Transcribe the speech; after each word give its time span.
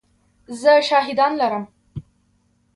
زه 0.61 0.73
شاهدان 0.87 1.31
لرم! 1.39 1.63